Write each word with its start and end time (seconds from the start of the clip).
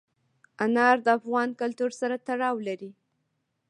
انار 0.65 0.97
د 1.05 1.07
افغان 1.17 1.49
کلتور 1.61 1.91
سره 2.01 2.15
تړاو 2.27 2.55
لري. 2.67 2.91